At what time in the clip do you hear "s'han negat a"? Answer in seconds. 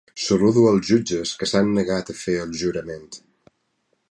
1.51-2.19